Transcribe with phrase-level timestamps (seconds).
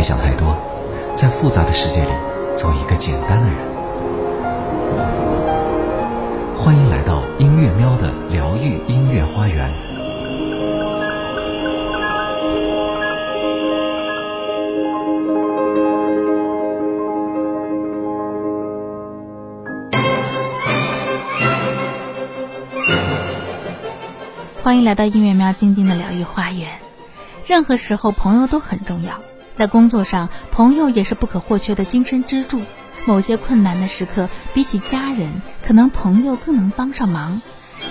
[0.00, 0.56] 别想太多，
[1.14, 2.08] 在复杂的世界里
[2.56, 3.58] 做一个简单的人。
[6.56, 9.70] 欢迎来到音乐喵的疗愈音乐花园。
[24.62, 26.70] 欢迎来到音乐喵静静的疗愈花园。
[27.44, 29.20] 任何时候，朋友都很重要。
[29.54, 32.62] 在工作上，朋友也是不可或缺的精神支柱。
[33.06, 37.40] 某些困难的时刻，比起家人，可能朋友更能帮上忙，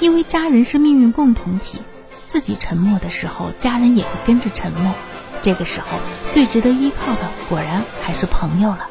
[0.00, 1.82] 因为家人是命运共同体。
[2.28, 4.94] 自己沉默的时候，家人也会跟着沉默。
[5.42, 5.98] 这个时候，
[6.32, 8.88] 最值得依靠的，果然还是朋友了。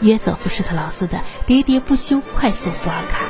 [0.00, 3.26] 约瑟夫·施特劳斯的《喋喋不休快速波尔卡》。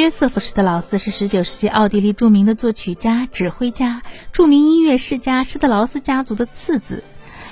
[0.00, 4.00] 约瑟夫·施特劳斯是19世纪奥地利著名的作曲家、指挥家、
[4.32, 7.04] 著名音乐世家施特劳斯家族的次子。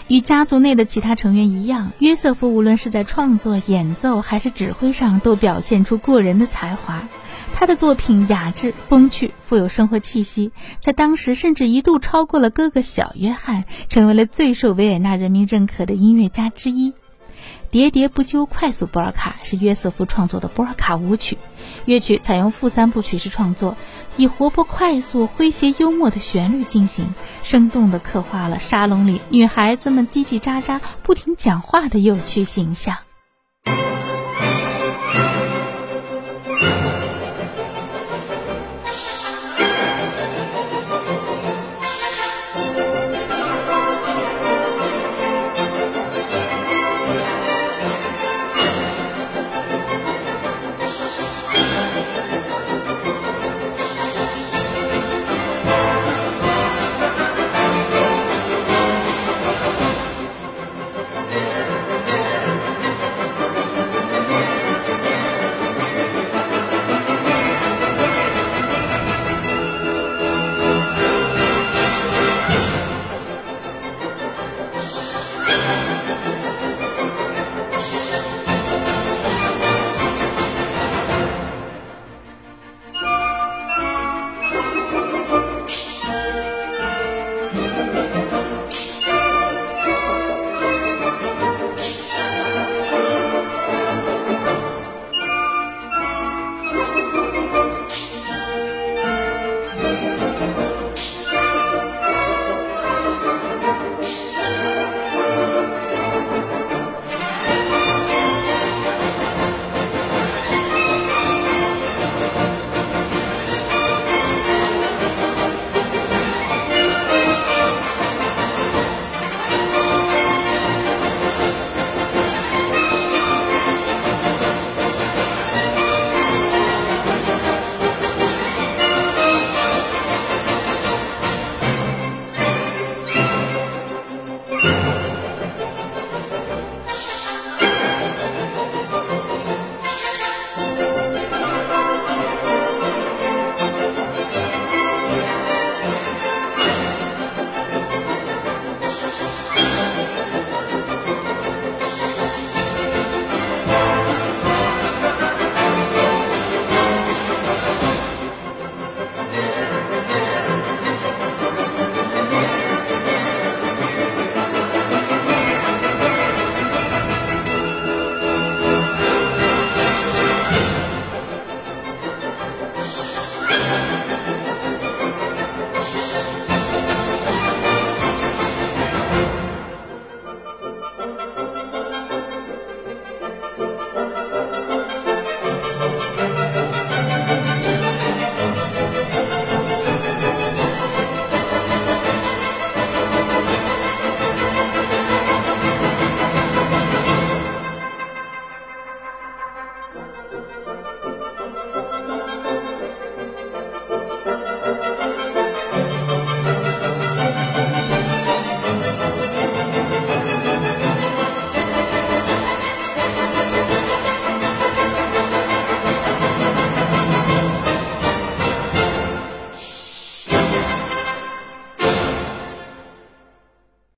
[0.06, 7.06] 与家族内的其他成员一样，约瑟夫无论是在创作、演奏还是指挥上，都表现出过人的才华。
[7.52, 16.94] 他的作品雅致、风趣、富有生活气息，在当时甚至一度超过了哥哥小约翰，成为了最受维也纳人民认可的音乐家之一。
[17.70, 21.36] 喋喋不休快速波尔卡是约瑟夫创作的波尔卡舞曲，
[21.84, 23.76] 乐曲采用复三部曲式创作，
[24.16, 32.96] 以活泼快速、诙谐幽默的旋律进行，生动地刻画了沙龙里女孩子们叽叽喳喳、不停讲话的有趣形象。